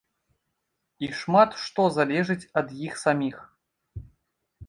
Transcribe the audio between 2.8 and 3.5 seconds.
іх саміх.